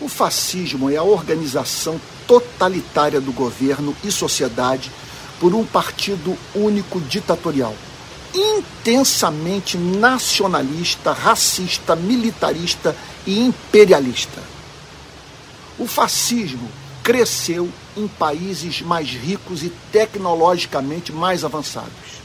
[0.00, 4.92] O fascismo é a organização totalitária do governo e sociedade
[5.40, 7.74] por um partido único ditatorial,
[8.32, 12.94] intensamente nacionalista, racista, militarista
[13.26, 14.40] e imperialista.
[15.78, 16.68] O fascismo
[17.02, 22.18] cresceu em países mais ricos e tecnologicamente mais avançados.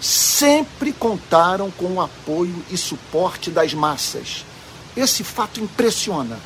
[0.00, 4.44] Sempre contaram com o apoio e suporte das massas.
[4.96, 6.38] Esse fato impressiona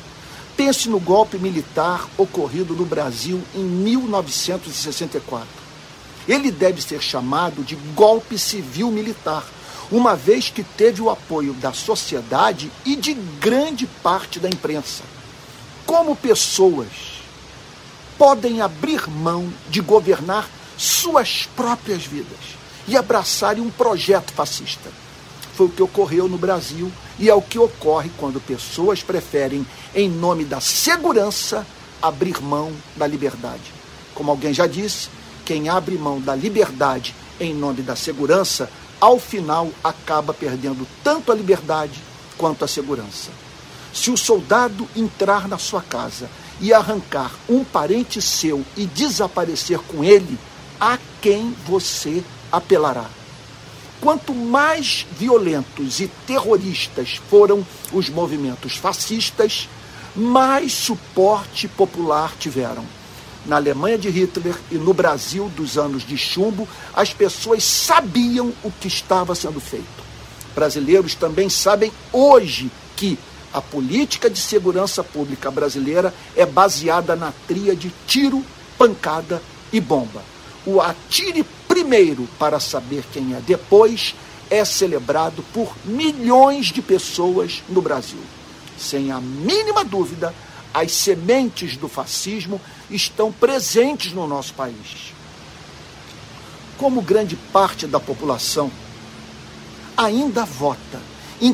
[0.57, 5.47] Pense no golpe militar ocorrido no Brasil em 1964.
[6.27, 9.45] Ele deve ser chamado de golpe civil militar,
[9.91, 15.03] uma vez que teve o apoio da sociedade e de grande parte da imprensa.
[15.85, 17.21] Como pessoas
[18.17, 24.89] podem abrir mão de governar suas próprias vidas e abraçarem um projeto fascista?
[25.57, 30.07] Foi o que ocorreu no Brasil e é o que ocorre quando pessoas preferem, em
[30.07, 31.65] nome da segurança,
[31.99, 33.73] abrir mão da liberdade.
[34.13, 35.09] Como alguém já disse,
[35.43, 38.69] quem abre mão da liberdade em nome da segurança,
[39.01, 41.99] ao final acaba perdendo tanto a liberdade
[42.37, 43.31] quanto a segurança.
[43.91, 46.29] Se o soldado entrar na sua casa
[46.61, 50.37] e arrancar um parente seu e desaparecer com ele,
[50.79, 53.09] a quem você apelará?
[54.01, 59.67] Quanto mais violentos e terroristas foram os movimentos fascistas,
[60.15, 62.85] mais suporte popular tiveram.
[63.45, 68.71] Na Alemanha de Hitler e no Brasil dos anos de chumbo, as pessoas sabiam o
[68.71, 69.85] que estava sendo feito.
[70.53, 73.17] Brasileiros também sabem hoje que
[73.53, 78.43] a política de segurança pública brasileira é baseada na tríade tiro,
[78.77, 80.21] pancada e bomba.
[80.65, 81.45] O atire
[81.77, 84.15] primeiro para saber quem é depois
[84.49, 88.19] é celebrado por milhões de pessoas no Brasil.
[88.79, 90.33] Sem a mínima dúvida,
[90.73, 95.13] as sementes do fascismo estão presentes no nosso país.
[96.79, 98.71] Como grande parte da população
[99.95, 100.99] ainda vota
[101.39, 101.53] em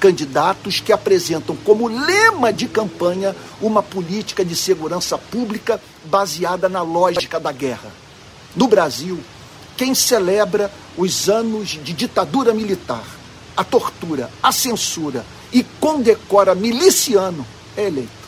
[0.00, 7.38] candidatos que apresentam como lema de campanha uma política de segurança pública baseada na lógica
[7.38, 7.90] da guerra.
[8.54, 9.18] No Brasil,
[9.76, 13.04] quem celebra os anos de ditadura militar,
[13.56, 17.46] a tortura, a censura e condecora miliciano
[17.76, 18.22] é eleito.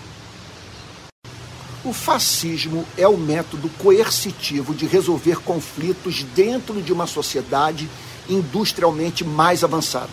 [1.85, 7.89] O fascismo é o método coercitivo de resolver conflitos dentro de uma sociedade
[8.29, 10.09] industrialmente mais avançada.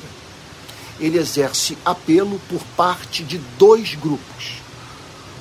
[1.00, 4.62] Ele exerce apelo por parte de dois grupos: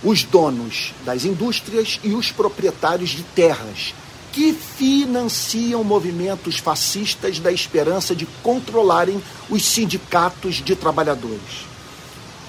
[0.04, 3.92] os donos das indústrias e os proprietários de terras,
[4.32, 11.66] que financiam movimentos fascistas da esperança de controlarem os sindicatos de trabalhadores.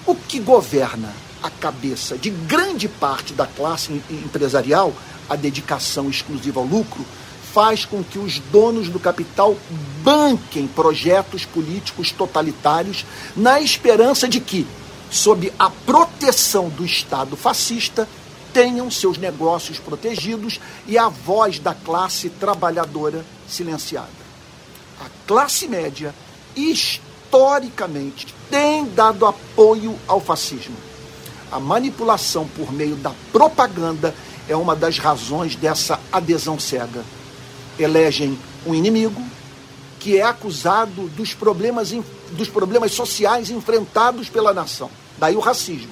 [0.06, 4.94] O que governa a cabeça de grande parte da classe empresarial,
[5.30, 7.06] a dedicação exclusiva ao lucro,
[7.54, 9.58] faz com que os donos do capital
[10.02, 13.06] banquem projetos políticos totalitários
[13.36, 14.66] na esperança de que,
[15.10, 18.08] sob a proteção do Estado fascista,
[18.54, 24.10] tenham seus negócios protegidos e a voz da classe trabalhadora silenciada.
[25.00, 26.14] A classe média,
[26.56, 30.76] historicamente, tem dado apoio ao fascismo.
[31.52, 34.14] A manipulação por meio da propaganda
[34.48, 37.04] é uma das razões dessa adesão cega.
[37.80, 39.22] Elegem um inimigo
[40.00, 41.92] que é acusado dos problemas,
[42.32, 44.90] dos problemas sociais enfrentados pela nação.
[45.18, 45.92] Daí o racismo.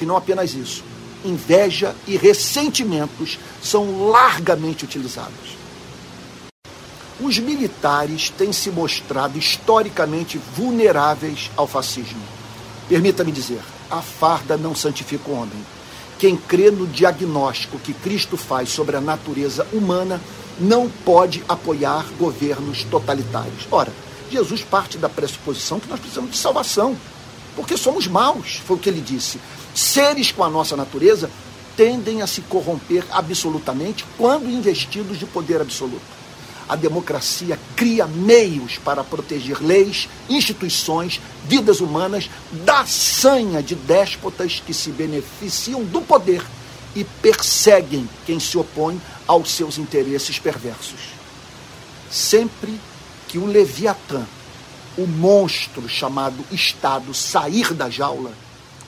[0.00, 0.93] E não apenas isso
[1.24, 5.56] inveja e ressentimentos são largamente utilizados.
[7.20, 12.22] Os militares têm se mostrado historicamente vulneráveis ao fascismo.
[12.88, 15.64] Permita-me dizer, a farda não santifica o homem.
[16.18, 20.20] Quem crê no diagnóstico que Cristo faz sobre a natureza humana
[20.58, 23.66] não pode apoiar governos totalitários.
[23.70, 23.92] Ora,
[24.30, 26.96] Jesus parte da pressuposição que nós precisamos de salvação,
[27.56, 29.40] porque somos maus, foi o que ele disse.
[29.74, 31.30] Seres com a nossa natureza
[31.76, 36.14] tendem a se corromper absolutamente quando investidos de poder absoluto.
[36.68, 42.30] A democracia cria meios para proteger leis, instituições, vidas humanas
[42.64, 46.42] da sanha de déspotas que se beneficiam do poder
[46.94, 51.00] e perseguem quem se opõe aos seus interesses perversos.
[52.10, 52.80] Sempre
[53.28, 54.24] que o Leviatã,
[54.96, 58.32] o monstro chamado Estado, sair da jaula,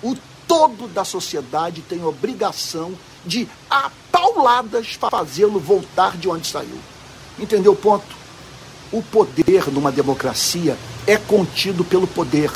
[0.03, 0.17] o
[0.47, 2.95] todo da sociedade tem obrigação
[3.25, 6.79] de, a pauladas, fazê-lo voltar de onde saiu.
[7.39, 8.07] Entendeu o ponto?
[8.93, 12.53] O poder numa democracia é contido pelo poder.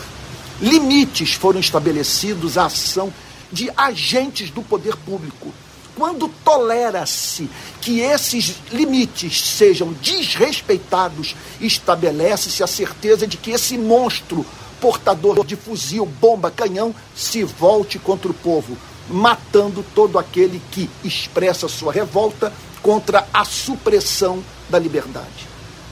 [0.61, 3.12] Limites foram estabelecidos à ação
[3.50, 5.53] de agentes do poder público.
[6.00, 7.50] Quando tolera-se
[7.82, 14.47] que esses limites sejam desrespeitados, estabelece-se a certeza de que esse monstro
[14.81, 18.79] portador de fuzil, bomba, canhão se volte contra o povo,
[19.11, 22.50] matando todo aquele que expressa sua revolta
[22.81, 25.46] contra a supressão da liberdade.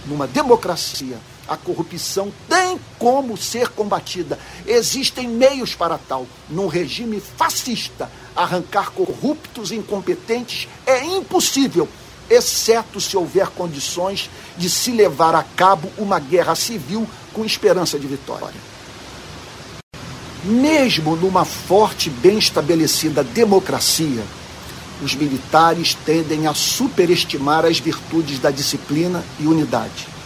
[0.06, 1.18] Numa democracia,
[1.48, 4.38] a corrupção tem como ser combatida.
[4.66, 6.26] Existem meios para tal.
[6.48, 11.88] Num regime fascista, arrancar corruptos e incompetentes é impossível,
[12.28, 18.06] exceto se houver condições de se levar a cabo uma guerra civil com esperança de
[18.06, 18.60] vitória.
[20.44, 24.22] Mesmo numa forte, bem estabelecida democracia,
[25.02, 30.17] os militares tendem a superestimar as virtudes da disciplina e unidade.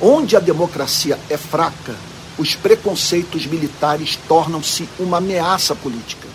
[0.00, 1.94] Onde a democracia é fraca,
[2.36, 6.28] os preconceitos militares tornam-se uma ameaça política.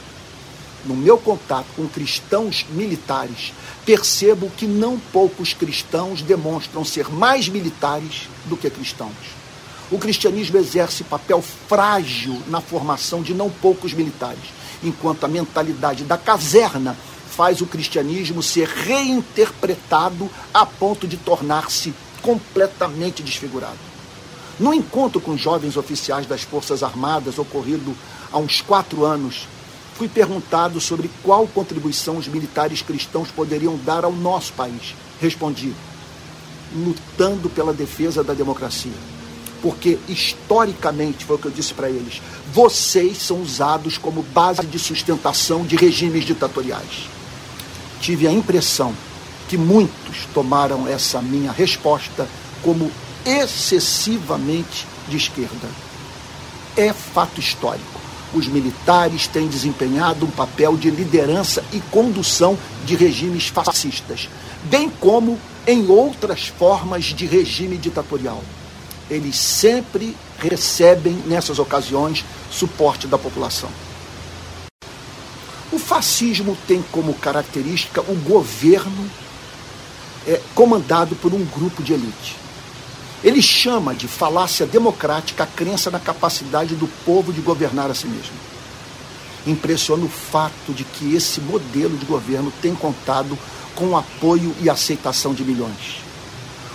[0.86, 3.52] No meu contato com cristãos militares,
[3.86, 9.12] percebo que não poucos cristãos demonstram ser mais militares do que cristãos.
[9.92, 16.18] O cristianismo exerce papel frágil na formação de não poucos militares, enquanto a mentalidade da
[16.18, 16.96] caserna
[17.36, 23.78] faz o cristianismo ser reinterpretado a ponto de tornar-se completamente desfigurado.
[24.60, 27.96] No encontro com jovens oficiais das Forças Armadas, ocorrido
[28.32, 29.48] há uns quatro anos,
[29.96, 34.96] fui perguntado sobre qual contribuição os militares cristãos poderiam dar ao nosso país.
[35.22, 35.74] Respondi:
[36.76, 38.92] lutando pela defesa da democracia.
[39.62, 42.22] Porque, historicamente, foi o que eu disse para eles,
[42.54, 47.10] vocês são usados como base de sustentação de regimes ditatoriais
[48.00, 48.94] tive a impressão
[49.50, 52.30] que muitos tomaram essa minha resposta
[52.62, 52.90] como
[53.26, 55.68] excessivamente de esquerda.
[56.78, 58.00] É fato histórico.
[58.32, 62.56] Os militares têm desempenhado um papel de liderança e condução
[62.86, 64.30] de regimes fascistas,
[64.66, 68.44] bem como em outras formas de regime ditatorial.
[69.10, 73.70] Eles sempre recebem, nessas ocasiões, suporte da população.
[75.72, 79.10] O fascismo tem como característica o governo
[80.30, 82.36] é, comandado por um grupo de elite.
[83.24, 88.06] Ele chama de falácia democrática a crença na capacidade do povo de governar a si
[88.06, 88.38] mesmo.
[89.48, 93.38] Impressiona o fato de que esse modelo de governo tem contado
[93.76, 96.02] com o apoio e aceitação de milhões.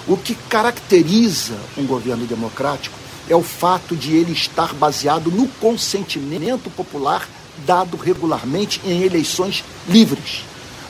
[0.09, 2.99] O que caracteriza um governo democrático
[3.29, 7.29] é o fato de ele estar baseado no consentimento popular
[7.65, 10.43] dado regularmente em eleições livres.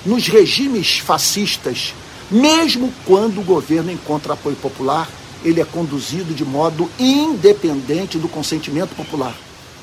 [0.05, 1.95] Nos regimes fascistas,
[2.35, 5.09] mesmo quando o governo encontra apoio popular,
[5.45, 9.37] ele é conduzido de modo independente do consentimento popular,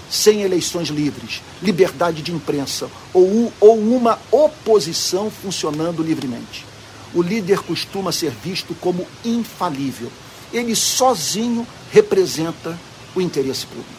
[0.09, 6.65] sem eleições livres, liberdade de imprensa ou, ou uma oposição funcionando livremente.
[7.13, 10.11] O líder costuma ser visto como infalível.
[10.51, 12.77] Ele sozinho representa
[13.15, 13.89] o interesse público.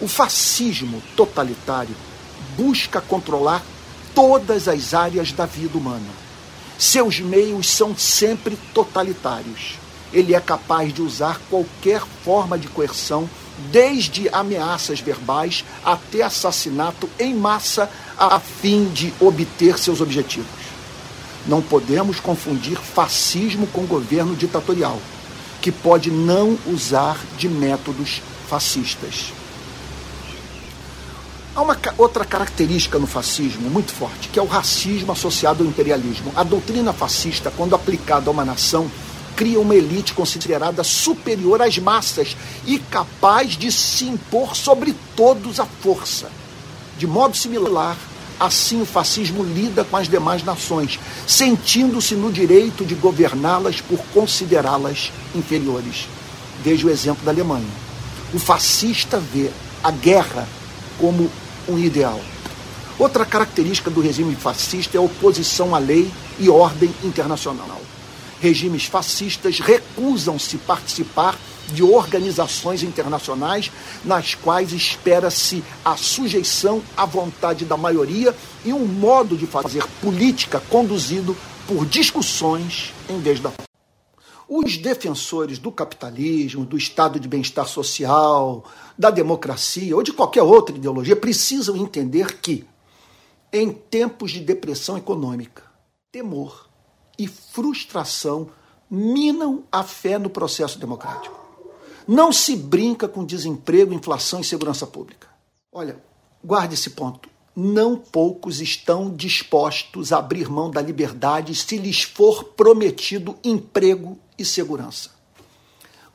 [0.00, 1.94] O fascismo totalitário
[2.56, 3.64] busca controlar
[4.16, 6.23] todas as áreas da vida humana.
[6.78, 9.78] Seus meios são sempre totalitários.
[10.12, 13.28] Ele é capaz de usar qualquer forma de coerção,
[13.70, 17.88] desde ameaças verbais até assassinato em massa,
[18.18, 20.46] a fim de obter seus objetivos.
[21.46, 25.00] Não podemos confundir fascismo com governo ditatorial,
[25.60, 29.32] que pode não usar de métodos fascistas.
[31.56, 36.32] Há uma outra característica no fascismo muito forte, que é o racismo associado ao imperialismo.
[36.34, 38.90] A doutrina fascista, quando aplicada a uma nação,
[39.36, 45.64] cria uma elite considerada superior às massas e capaz de se impor sobre todos à
[45.64, 46.28] força.
[46.98, 47.96] De modo similar,
[48.38, 55.12] assim o fascismo lida com as demais nações, sentindo-se no direito de governá-las por considerá-las
[55.36, 56.08] inferiores.
[56.64, 57.64] Veja o exemplo da Alemanha.
[58.32, 59.52] O fascista vê
[59.84, 60.48] a guerra
[60.98, 61.30] como
[61.68, 62.20] um ideal.
[62.98, 67.80] Outra característica do regime fascista é a oposição à lei e ordem internacional.
[68.40, 71.36] Regimes fascistas recusam-se participar
[71.68, 73.70] de organizações internacionais
[74.04, 80.62] nas quais espera-se a sujeição à vontade da maioria e um modo de fazer política
[80.68, 83.50] conduzido por discussões em vez da
[84.48, 88.64] os defensores do capitalismo, do estado de bem-estar social,
[88.96, 92.66] da democracia ou de qualquer outra ideologia precisam entender que,
[93.52, 95.62] em tempos de depressão econômica,
[96.10, 96.68] temor
[97.18, 98.48] e frustração
[98.90, 101.42] minam a fé no processo democrático.
[102.06, 105.28] Não se brinca com desemprego, inflação e segurança pública.
[105.72, 105.98] Olha,
[106.44, 107.30] Guarde esse ponto.
[107.56, 114.44] Não poucos estão dispostos a abrir mão da liberdade se lhes for prometido emprego e
[114.44, 115.10] segurança.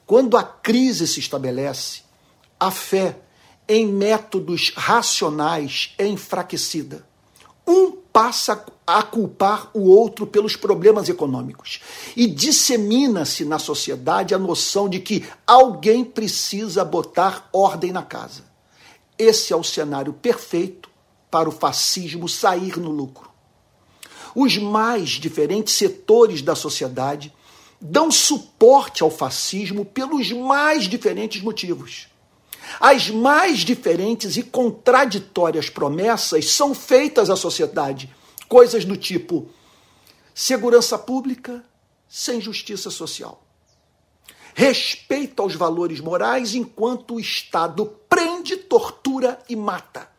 [0.06, 2.02] Quando a crise se estabelece,
[2.60, 3.20] a fé
[3.68, 7.08] em métodos racionais é enfraquecida.
[7.68, 11.80] Um passa a culpar o outro pelos problemas econômicos
[12.16, 18.44] e dissemina-se na sociedade a noção de que alguém precisa botar ordem na casa.
[19.18, 20.90] Esse é o cenário perfeito
[21.30, 23.30] para o fascismo sair no lucro.
[24.34, 27.32] Os mais diferentes setores da sociedade
[27.80, 32.08] dão suporte ao fascismo pelos mais diferentes motivos.
[32.80, 38.14] As mais diferentes e contraditórias promessas são feitas à sociedade,
[38.48, 39.50] coisas do tipo
[40.34, 41.64] segurança pública
[42.08, 43.44] sem justiça social.
[44.54, 50.10] Respeito aos valores morais enquanto o Estado prende, tortura e mata.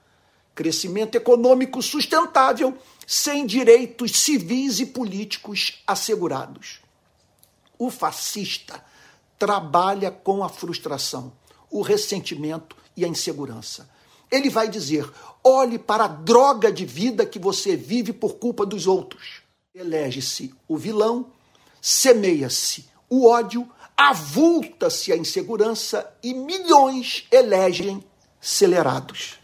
[0.55, 2.77] Crescimento econômico sustentável
[3.07, 6.80] sem direitos civis e políticos assegurados.
[7.81, 8.85] O fascista
[9.39, 11.33] trabalha com a frustração
[11.71, 13.89] o ressentimento e a insegurança.
[14.31, 15.11] Ele vai dizer:
[15.43, 19.43] olhe para a droga de vida que você vive por culpa dos outros.
[19.75, 21.33] Elege-se o vilão,
[21.81, 28.05] semeia-se o ódio, avulta-se a insegurança e milhões elegem
[28.43, 29.39] acelerados.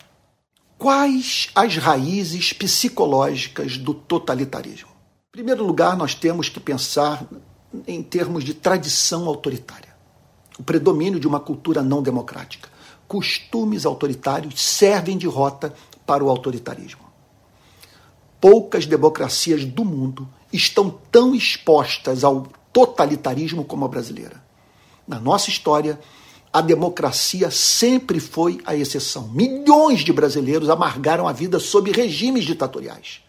[0.77, 4.91] Quais as raízes psicológicas do totalitarismo?
[5.29, 7.27] Em primeiro lugar, nós temos que pensar
[7.87, 9.97] em termos de tradição autoritária
[10.59, 12.69] o predomínio de uma cultura não democrática.
[13.07, 17.05] Costumes autoritários servem de rota para o autoritarismo.
[18.41, 24.43] Poucas democracias do mundo estão tão expostas ao totalitarismo como a brasileira.
[25.07, 25.99] Na nossa história,
[26.53, 29.29] a democracia sempre foi a exceção.
[29.29, 33.21] Milhões de brasileiros amargaram a vida sob regimes ditatoriais.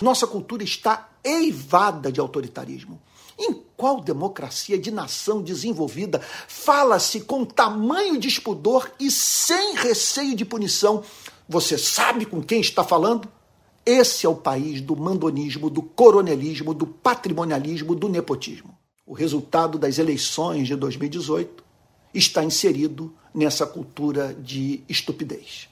[0.00, 3.00] Nossa cultura está eivada de autoritarismo.
[3.38, 10.44] Em qual democracia de nação desenvolvida fala-se com tamanho de espudor e sem receio de
[10.44, 11.04] punição?
[11.48, 13.28] Você sabe com quem está falando?
[13.86, 18.76] Esse é o país do mandonismo, do coronelismo, do patrimonialismo, do nepotismo.
[19.06, 21.62] O resultado das eleições de 2018
[22.12, 25.68] está inserido nessa cultura de estupidez.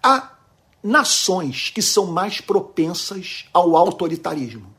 [0.00, 0.36] Há
[0.80, 4.73] nações que são mais propensas ao autoritarismo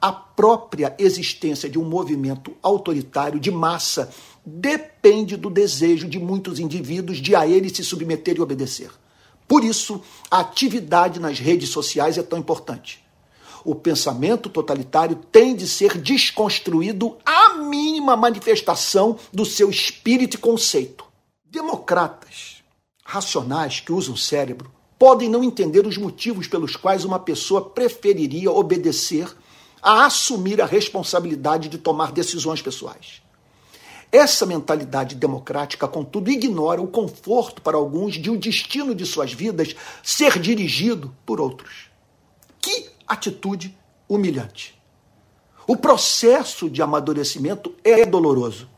[0.00, 4.10] a própria existência de um movimento autoritário de massa
[4.44, 8.90] depende do desejo de muitos indivíduos de a ele se submeter e obedecer.
[9.48, 13.04] Por isso, a atividade nas redes sociais é tão importante.
[13.64, 21.04] O pensamento totalitário tem de ser desconstruído à mínima manifestação do seu espírito e conceito.
[21.44, 22.62] Democratas
[23.04, 29.28] racionais que usam cérebro podem não entender os motivos pelos quais uma pessoa preferiria obedecer
[29.86, 33.22] a assumir a responsabilidade de tomar decisões pessoais.
[34.10, 39.76] Essa mentalidade democrática, contudo, ignora o conforto para alguns de o destino de suas vidas
[40.02, 41.88] ser dirigido por outros.
[42.60, 43.78] Que atitude
[44.08, 44.76] humilhante!
[45.68, 48.68] O processo de amadurecimento é doloroso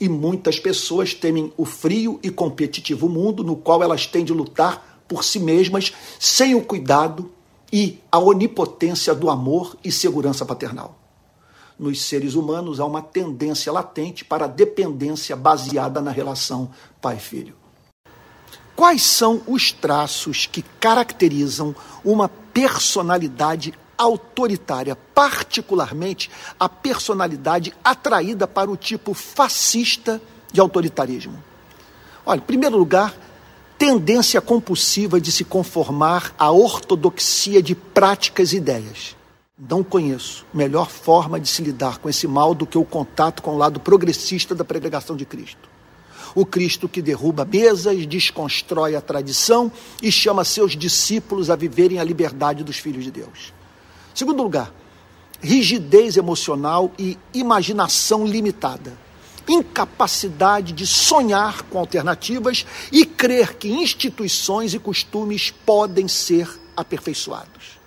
[0.00, 5.02] e muitas pessoas temem o frio e competitivo mundo no qual elas têm de lutar
[5.08, 7.32] por si mesmas sem o cuidado
[7.72, 10.98] e a onipotência do amor e segurança paternal.
[11.78, 17.56] Nos seres humanos há uma tendência latente para a dependência baseada na relação pai-filho.
[18.76, 21.74] Quais são os traços que caracterizam
[22.04, 30.20] uma personalidade autoritária, particularmente a personalidade atraída para o tipo fascista
[30.52, 31.42] de autoritarismo?
[32.24, 33.14] Olha, em primeiro lugar,
[33.82, 39.16] tendência compulsiva de se conformar à ortodoxia de práticas e ideias.
[39.58, 43.56] Não conheço melhor forma de se lidar com esse mal do que o contato com
[43.56, 45.68] o lado progressista da pregação de Cristo.
[46.32, 49.70] O Cristo que derruba mesas, desconstrói a tradição
[50.00, 53.52] e chama seus discípulos a viverem a liberdade dos filhos de Deus.
[54.14, 54.72] Segundo lugar,
[55.40, 59.01] rigidez emocional e imaginação limitada
[59.48, 67.80] incapacidade de sonhar com alternativas e crer que instituições e costumes podem ser aperfeiçoados.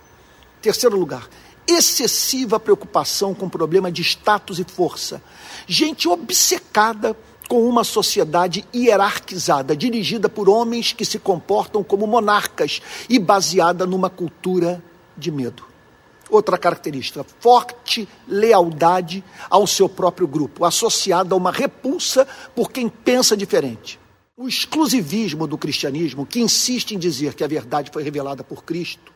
[0.62, 1.30] Terceiro lugar,
[1.68, 5.22] excessiva preocupação com o problema de status e força.
[5.68, 7.16] Gente obcecada
[7.48, 14.10] com uma sociedade hierarquizada, dirigida por homens que se comportam como monarcas e baseada numa
[14.10, 14.84] cultura
[15.16, 15.75] de medo.
[16.30, 23.38] Outra característica, forte lealdade ao seu próprio grupo, associada a uma repulsa por quem pensa
[23.38, 24.00] diferente.
[24.36, 29.14] O exclusivismo do cristianismo, que insiste em dizer que a verdade foi revelada por Cristo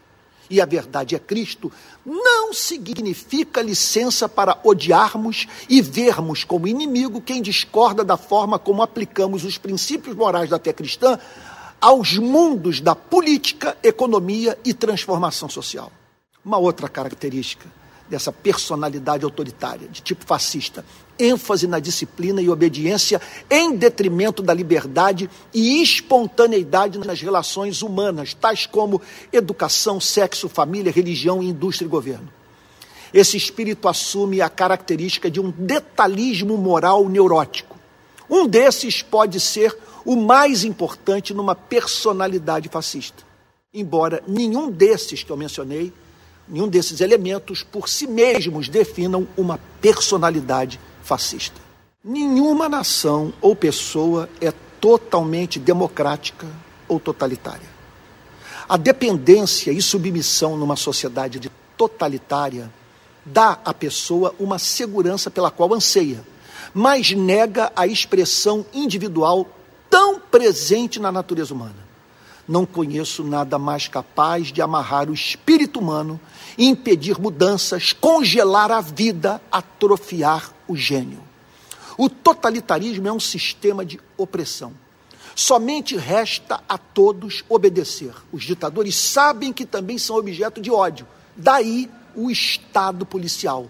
[0.49, 1.71] e a verdade é Cristo,
[2.05, 9.45] não significa licença para odiarmos e vermos como inimigo quem discorda da forma como aplicamos
[9.45, 11.19] os princípios morais da fé cristã
[11.79, 15.91] aos mundos da política, economia e transformação social.
[16.43, 17.67] Uma outra característica
[18.09, 20.83] dessa personalidade autoritária, de tipo fascista,
[21.17, 28.65] ênfase na disciplina e obediência em detrimento da liberdade e espontaneidade nas relações humanas, tais
[28.65, 32.29] como educação, sexo, família, religião, indústria e governo.
[33.13, 37.77] Esse espírito assume a característica de um detalhismo moral neurótico.
[38.29, 43.23] Um desses pode ser o mais importante numa personalidade fascista.
[43.73, 45.91] Embora nenhum desses que eu mencionei
[46.49, 51.61] nenhum desses elementos por si mesmos definam uma personalidade fascista.
[52.03, 54.51] Nenhuma nação ou pessoa é
[54.81, 56.47] totalmente democrática
[56.87, 57.67] ou totalitária.
[58.67, 62.71] A dependência e submissão numa sociedade totalitária
[63.25, 66.23] dá à pessoa uma segurança pela qual anseia,
[66.73, 69.47] mas nega a expressão individual
[69.89, 71.88] tão presente na natureza humana.
[72.49, 76.19] Não conheço nada mais capaz de amarrar o espírito humano,
[76.57, 81.21] impedir mudanças, congelar a vida, atrofiar o gênio.
[81.95, 84.73] O totalitarismo é um sistema de opressão.
[85.35, 88.15] Somente resta a todos obedecer.
[88.31, 91.05] Os ditadores sabem que também são objeto de ódio.
[91.37, 93.69] Daí o Estado policial.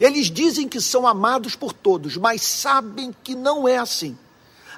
[0.00, 4.18] Eles dizem que são amados por todos, mas sabem que não é assim.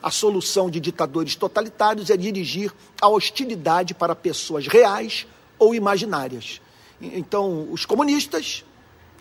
[0.03, 5.27] A solução de ditadores totalitários é dirigir a hostilidade para pessoas reais
[5.59, 6.61] ou imaginárias.
[7.01, 8.65] Então, os comunistas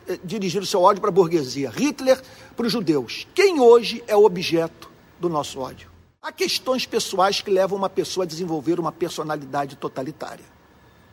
[0.07, 2.21] eh, dirigiram seu ódio para a burguesia, Hitler
[2.55, 3.27] para os judeus.
[3.33, 5.89] Quem hoje é o objeto do nosso ódio?
[6.21, 10.45] Há questões pessoais que levam uma pessoa a desenvolver uma personalidade totalitária.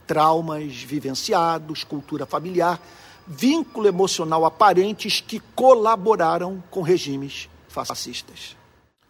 [0.06, 2.80] Traumas vivenciados, cultura familiar,
[3.26, 8.56] vínculo emocional aparentes que colaboraram com regimes fascistas.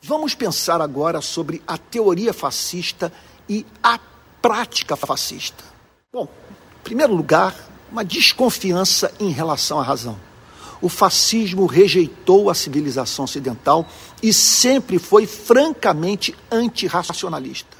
[0.06, 3.10] Vamos pensar agora sobre a teoria fascista
[3.48, 3.98] e a
[4.42, 5.64] prática fascista.
[6.12, 7.56] Bom, em primeiro lugar,
[7.90, 10.20] uma desconfiança em relação à razão.
[10.82, 13.88] O fascismo rejeitou a civilização ocidental
[14.22, 17.74] e sempre foi francamente antirracionalista,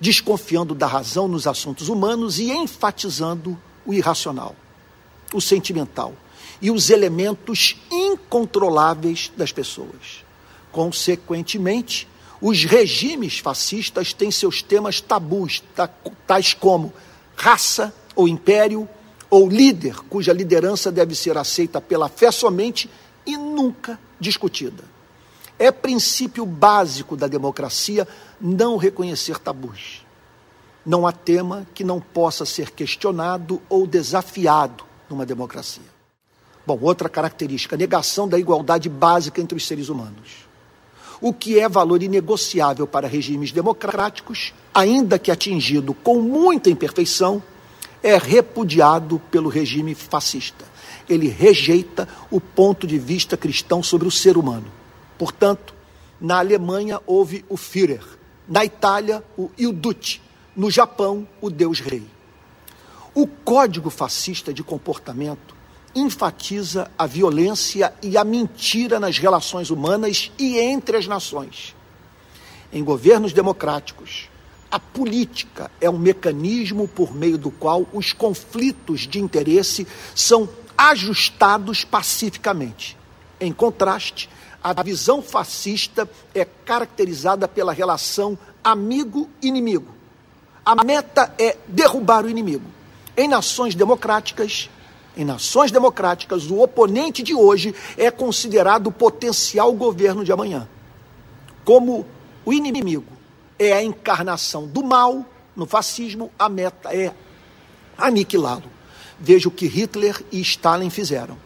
[0.00, 4.54] desconfiando da razão nos assuntos humanos e enfatizando o irracional,
[5.34, 6.14] o sentimental
[6.62, 10.25] e os elementos incontroláveis das pessoas.
[10.76, 12.06] Consequentemente,
[12.38, 15.64] os regimes fascistas têm seus temas tabus,
[16.26, 16.92] tais como
[17.34, 18.86] raça ou império,
[19.30, 22.90] ou líder, cuja liderança deve ser aceita pela fé somente
[23.24, 24.84] e nunca discutida.
[25.58, 28.06] É princípio básico da democracia
[28.38, 30.04] não reconhecer tabus.
[30.84, 35.96] Não há tema que não possa ser questionado ou desafiado numa democracia.
[36.66, 40.45] Bom, outra característica, negação da igualdade básica entre os seres humanos
[41.20, 47.42] o que é valor inegociável para regimes democráticos, ainda que atingido com muita imperfeição,
[48.02, 50.64] é repudiado pelo regime fascista.
[51.08, 54.66] Ele rejeita o ponto de vista cristão sobre o ser humano.
[55.18, 55.74] Portanto,
[56.20, 58.04] na Alemanha houve o Führer,
[58.48, 60.20] na Itália o Il Duce,
[60.54, 62.04] no Japão o Deus Rei.
[63.14, 65.55] O código fascista de comportamento
[65.96, 71.74] enfatiza a violência e a mentira nas relações humanas e entre as nações.
[72.70, 74.28] Em governos democráticos,
[74.70, 81.82] a política é um mecanismo por meio do qual os conflitos de interesse são ajustados
[81.82, 82.96] pacificamente.
[83.40, 84.28] Em contraste,
[84.62, 89.94] a visão fascista é caracterizada pela relação amigo-inimigo.
[90.64, 92.66] A meta é derrubar o inimigo.
[93.16, 94.68] Em nações democráticas,
[95.16, 100.68] em nações democráticas, o oponente de hoje é considerado o potencial governo de amanhã.
[101.64, 102.06] Como
[102.44, 103.12] o inimigo
[103.58, 105.24] é a encarnação do mal
[105.56, 107.14] no fascismo, a meta é
[107.96, 108.70] aniquilá-lo.
[109.18, 111.38] Veja o que Hitler e Stalin fizeram.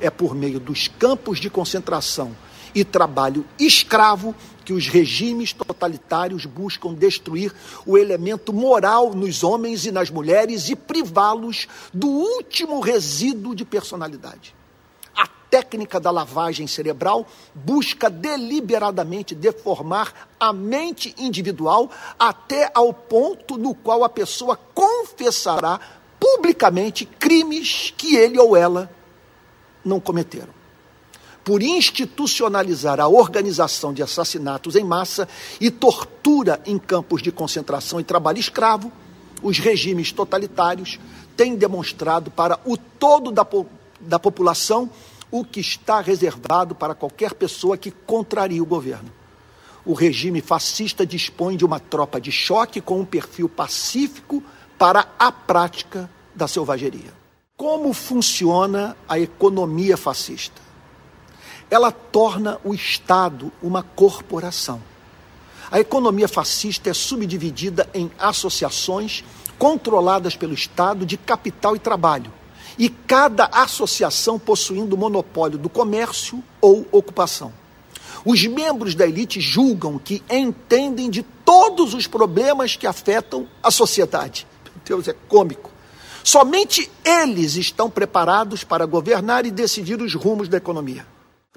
[0.00, 2.36] É por meio dos campos de concentração
[2.74, 4.34] e trabalho escravo
[4.66, 7.54] que os regimes totalitários buscam destruir
[7.86, 14.56] o elemento moral nos homens e nas mulheres e privá-los do último resíduo de personalidade.
[15.14, 23.72] A técnica da lavagem cerebral busca deliberadamente deformar a mente individual até ao ponto no
[23.72, 25.78] qual a pessoa confessará
[26.18, 28.90] publicamente crimes que ele ou ela
[29.84, 30.55] não cometeram.
[31.46, 35.28] Por institucionalizar a organização de assassinatos em massa
[35.60, 38.90] e tortura em campos de concentração e trabalho escravo,
[39.40, 40.98] os regimes totalitários
[41.36, 43.46] têm demonstrado para o todo da,
[44.00, 44.90] da população
[45.30, 49.12] o que está reservado para qualquer pessoa que contraria o governo.
[49.84, 54.42] O regime fascista dispõe de uma tropa de choque com um perfil pacífico
[54.76, 57.14] para a prática da selvageria.
[57.56, 60.65] Como funciona a economia fascista?
[61.70, 64.80] Ela torna o Estado uma corporação.
[65.70, 69.24] A economia fascista é subdividida em associações
[69.58, 72.32] controladas pelo Estado de capital e trabalho,
[72.78, 77.52] e cada associação possuindo monopólio do comércio ou ocupação.
[78.24, 84.46] Os membros da elite julgam que entendem de todos os problemas que afetam a sociedade.
[84.64, 85.70] Meu Deus, é cômico.
[86.22, 91.06] Somente eles estão preparados para governar e decidir os rumos da economia.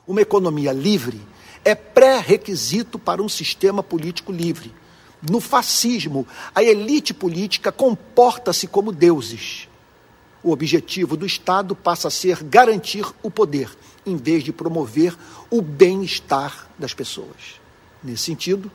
[0.09, 1.21] Uma economia livre
[1.63, 4.73] é pré-requisito para um sistema político livre.
[5.21, 9.69] No fascismo, a elite política comporta-se como deuses.
[10.41, 13.69] O objetivo do Estado passa a ser garantir o poder,
[14.03, 15.15] em vez de promover
[15.47, 17.61] o bem-estar das pessoas.
[18.03, 18.71] Nesse sentido,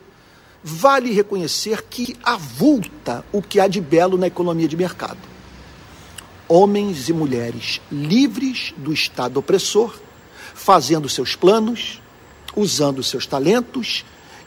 [0.63, 5.35] vale reconhecer que avulta o que há de belo na economia de mercado
[6.47, 9.99] homens e mulheres livres do Estado opressor,
[10.55, 12.01] fazendo seus planos,
[12.55, 14.03] usando seus talentos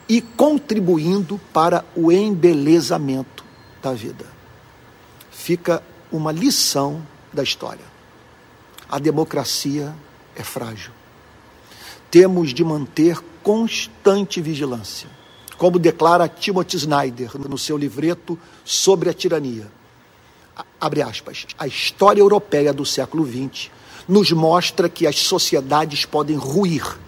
[0.09, 3.45] e contribuindo para o embelezamento
[3.81, 4.27] da vida.
[5.31, 7.85] Fica uma lição da história.
[8.89, 9.95] A democracia
[10.35, 10.91] é frágil.
[12.11, 15.09] Temos de manter constante vigilância,
[15.57, 19.71] como declara Timothy Snyder no seu livreto sobre a tirania
[20.81, 23.71] abre aspas, a história europeia do século XX
[24.09, 26.99] nos mostra que as sociedades podem ruir,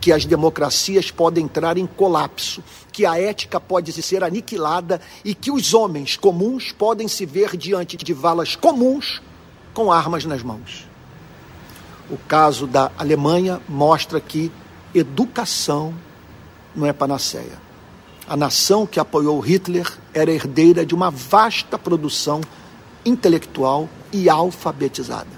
[0.00, 5.50] que as democracias podem entrar em colapso, que a ética pode ser aniquilada e que
[5.50, 9.22] os homens comuns podem se ver diante de valas comuns
[9.72, 10.86] com armas nas mãos.
[12.10, 14.50] O caso da Alemanha mostra que
[14.94, 15.94] educação
[16.74, 17.68] não é panaceia.
[18.26, 22.40] A nação que apoiou Hitler era herdeira de uma vasta produção
[23.04, 25.37] intelectual e alfabetizada.